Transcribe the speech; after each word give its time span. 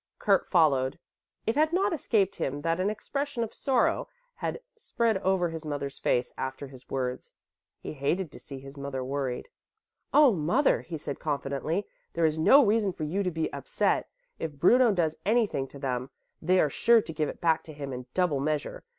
Kurt 0.17 0.47
followed. 0.47 0.97
It 1.45 1.53
had 1.55 1.71
not 1.71 1.93
escaped 1.93 2.37
him 2.37 2.63
that 2.63 2.79
an 2.79 2.89
expression 2.89 3.43
of 3.43 3.53
sorrow 3.53 4.07
had 4.37 4.59
spread 4.75 5.19
over 5.19 5.49
his 5.49 5.63
mother's 5.63 5.99
face 5.99 6.33
after 6.39 6.65
his 6.65 6.89
words. 6.89 7.35
He 7.81 7.93
hated 7.93 8.31
to 8.31 8.39
see 8.39 8.57
his 8.57 8.75
mother 8.75 9.03
worried. 9.03 9.47
"Oh, 10.11 10.33
mother," 10.33 10.81
he 10.81 10.97
said 10.97 11.19
confidently, 11.19 11.85
"there 12.13 12.25
is 12.25 12.39
no 12.39 12.65
reason 12.65 12.93
for 12.93 13.03
you 13.03 13.21
to 13.21 13.29
be 13.29 13.53
upset. 13.53 14.09
If 14.39 14.53
Bruno 14.53 14.91
does 14.91 15.17
anything 15.23 15.67
to 15.67 15.77
them, 15.77 16.09
they 16.41 16.59
are 16.59 16.71
sure 16.71 17.03
to 17.03 17.13
give 17.13 17.29
it 17.29 17.39
back 17.39 17.61
to 17.65 17.71
him 17.71 17.93
in 17.93 18.07
double 18.15 18.39
measure. 18.39 18.83